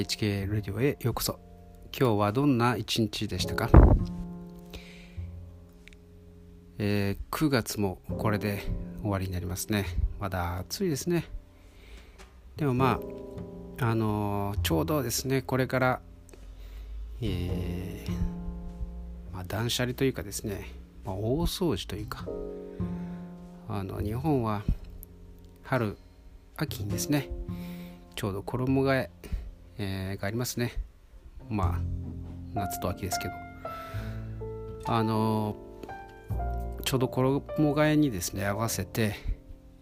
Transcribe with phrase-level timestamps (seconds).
[0.00, 1.38] HK ラディオへようこそ。
[1.94, 3.68] 今日はどんな一日でしたか、
[6.78, 8.62] えー、9月もこれで
[9.02, 9.84] 終わりになりますね。
[10.18, 11.26] まだ暑いですね。
[12.56, 12.98] でもま
[13.78, 16.00] ああのー、ちょうどですねこれから
[17.20, 18.10] えー、
[19.34, 20.72] まあ、断捨離というかですね、
[21.04, 22.24] まあ、大掃除というか
[23.68, 24.62] あの日本は
[25.62, 25.98] 春
[26.56, 27.28] 秋にですね
[28.14, 29.10] ちょうど衣替え
[29.82, 30.74] えー、がありますね。
[31.48, 31.80] まあ
[32.54, 33.34] 夏と秋ですけど。
[34.86, 39.14] あのー、ちょうど衣替えにですね合わせて、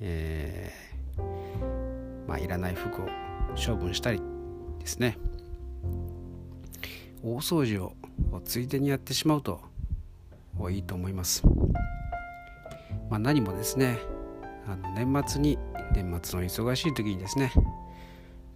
[0.00, 3.08] えー、まあいらない服を
[3.54, 4.22] 処分したり
[4.78, 5.18] ですね。
[7.22, 9.60] 大掃除をついでにやってしまうと
[10.70, 11.44] いいと思います、
[13.08, 13.98] まあ、何もですね
[14.66, 15.58] あの年末に
[15.94, 17.52] 年末の忙しい時にですね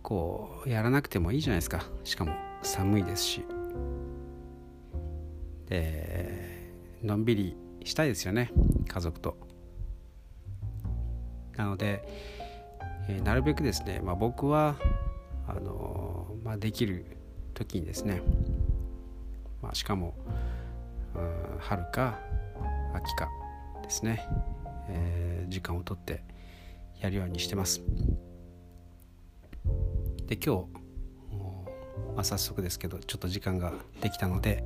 [0.06, 1.84] こうやらなくてもいいじゃないですか。
[2.04, 3.44] しかも寒いですし。
[5.68, 6.70] で
[7.02, 8.52] のんびりしたいですよね。
[8.86, 9.36] 家族と。
[11.56, 12.04] なので、
[13.08, 14.76] えー、なるべくですね、まあ、僕は
[15.48, 17.04] あのー、まあ、できる
[17.54, 18.22] 時にですね、
[19.60, 20.14] まあ、しかも、
[21.16, 22.20] うん、春か
[22.94, 23.28] 秋か
[23.82, 24.24] ですね、
[24.88, 26.22] えー、時間をとって
[27.00, 27.82] やるようにしてます。
[30.26, 30.66] で今日、
[32.14, 34.64] まあ、早速ですけどちょっと時間ができたので、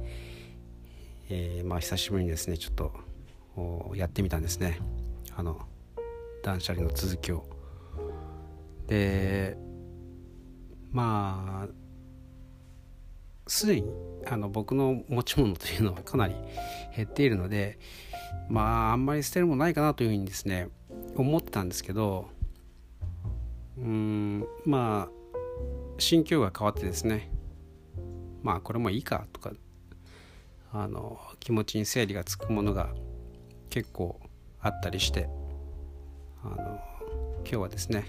[1.28, 2.92] えー、まあ久しぶりにですねちょっと
[3.94, 4.78] やってみたんですね。
[5.36, 5.60] あの
[6.42, 7.44] 断捨離の続きを。
[8.86, 9.56] で
[10.92, 11.68] まあ
[13.46, 13.92] すでに
[14.26, 16.34] あの僕の持ち物というのはかなり
[16.96, 17.78] 減っているので
[18.48, 20.68] まああんまり捨てるもないかなというふうにですね
[21.16, 22.28] 思ってたんですけど
[23.78, 25.19] うんまあ
[26.00, 27.30] 心境が変わってですね
[28.42, 29.52] まあこれもいいかとか
[30.72, 32.88] あの気持ちに整理がつくものが
[33.70, 34.20] 結構
[34.60, 35.28] あったりして
[36.44, 36.80] あの
[37.40, 38.06] 今日はですね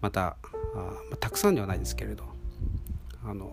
[0.00, 0.36] また
[0.74, 2.24] あたくさんではないですけれど
[3.24, 3.52] あの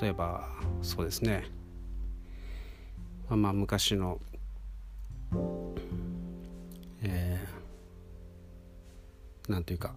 [0.00, 0.48] 例えば
[0.82, 1.44] そうですね
[3.28, 4.20] まあ昔の
[9.48, 9.94] なんというか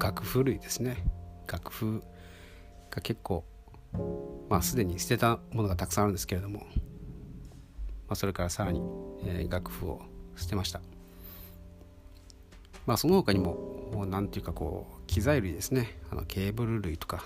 [0.00, 1.04] 楽譜類ですね。
[1.46, 2.02] 楽譜
[2.90, 3.44] が結構
[4.48, 6.64] まあすでに捨てたものがたくさんあるんですけれども、ま
[8.10, 8.80] あ、それからさらに、
[9.24, 10.02] えー、楽譜を
[10.36, 10.80] 捨てました。
[12.86, 13.54] まあその他にも
[13.92, 15.98] もうなんていうかこう機材類ですね。
[16.10, 17.24] あのケーブル類とか、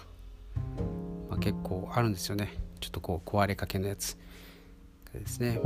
[1.28, 2.54] まあ、結構あるんですよね。
[2.80, 4.16] ちょっとこう壊れかけのやつ。
[5.12, 5.60] ですね。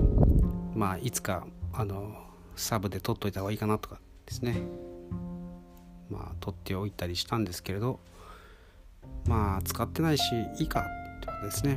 [0.75, 2.17] まあいつかあの
[2.57, 4.57] サブで取っといた方がいいかなとかですね。
[6.11, 7.99] まあ、取っておいたりしたんですけれど
[9.27, 10.23] まあ使ってないし
[10.59, 10.85] いいかっ
[11.21, 11.77] てことですね。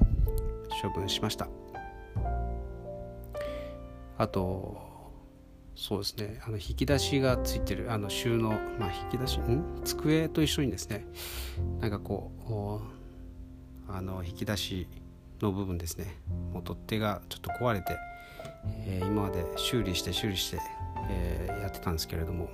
[0.82, 1.48] 処分しました。
[4.18, 4.86] あと
[5.76, 6.42] そうですね。
[6.46, 8.50] あの引き出しがついてるあの収納
[8.80, 9.64] まあ引き出しん？
[9.86, 11.06] 机と一緒にですね。
[11.80, 12.32] なんかこ
[13.88, 14.88] うあの引き出し
[15.42, 16.18] の部分ですね。
[16.52, 17.98] もう取っ手がちょっと壊れて、
[18.86, 20.60] えー、今まで修理して修理して、
[21.10, 22.50] えー、やってたんですけれども。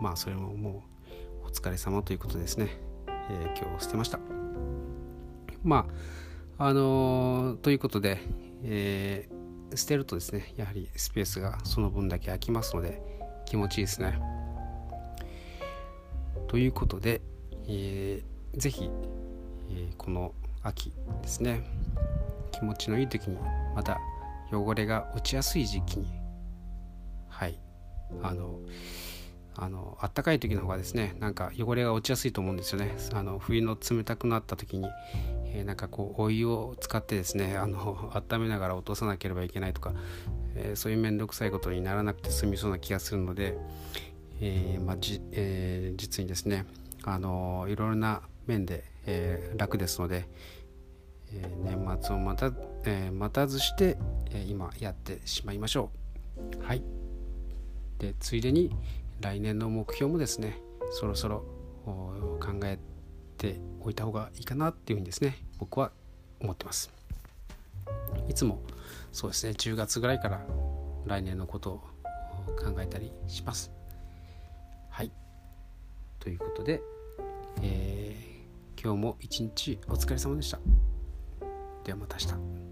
[0.00, 0.84] まあそれもも
[1.44, 2.68] うお疲れ様ということですね、
[3.06, 4.18] えー、今日捨てました。
[5.62, 5.86] ま
[6.58, 8.18] ああのー、ということで、
[8.64, 13.02] えー、捨てるとですねやはりスペースがその分だけ空きますので
[13.44, 14.20] 気持ちいいですね。
[16.48, 17.20] ということで、
[17.68, 18.90] えー、ぜひ、
[19.70, 20.32] えー、この
[20.62, 20.92] 秋
[21.22, 21.62] ですね
[22.52, 23.36] 気持ちのいい時に
[23.74, 24.00] また
[24.50, 26.06] 汚れが落ちやすい時期に
[27.28, 27.60] はい
[28.22, 28.58] あの
[29.60, 32.96] あの暖かい時の方がですねなんか汚れが落ちやすいと思うんですよね。
[33.12, 34.88] あの冬の冷たくなった時に、
[35.46, 39.94] えー、なんかこうお湯を使ってですねあの温めながら落とさなければいけないとか、
[40.54, 43.58] えー、そういう面倒くさいことにならなくて済みそうな気がするので、
[44.40, 46.64] えー、まあじえ実にですね
[47.02, 50.28] あのいろいろな面で、え楽ですので、
[51.32, 52.50] え年末をまた、
[52.84, 53.98] え待たずして、
[54.30, 55.90] え今やってしまいましょ
[56.60, 56.64] う。
[56.64, 56.82] はい。
[57.98, 58.70] でついでに、
[59.20, 60.60] 来年の目標もですね
[60.90, 61.44] そろそろ
[61.84, 62.78] 考え
[63.36, 65.92] ておいた方がいいかなっていうふうにですね僕は
[66.40, 66.90] 思ってます。
[68.28, 68.62] いつも
[69.12, 70.46] そうですね10月ぐらいから
[71.06, 71.82] 来年のことを
[72.58, 73.72] 考えたりします。
[74.90, 75.12] はい。
[76.18, 76.82] ということで、
[77.62, 80.58] えー、今日も一日お疲れ様でした。
[81.84, 82.67] ではまた明日。